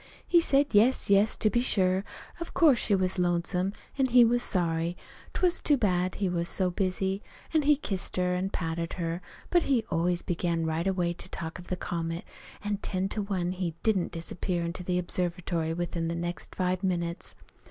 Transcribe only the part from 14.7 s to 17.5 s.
the observatory within the next five minutes.